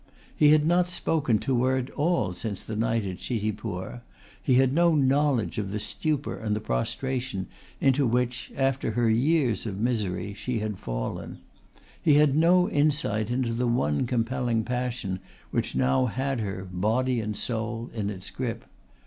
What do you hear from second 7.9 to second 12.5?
which, after her years of misery, she had fallen; he had